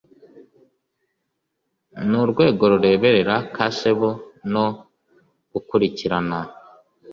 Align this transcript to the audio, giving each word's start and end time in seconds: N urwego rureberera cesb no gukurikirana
N 2.09 2.11
urwego 2.23 2.63
rureberera 2.71 3.35
cesb 3.55 4.01
no 4.53 4.65
gukurikirana 5.53 6.39